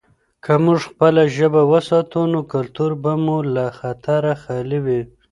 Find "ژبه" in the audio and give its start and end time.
1.35-1.61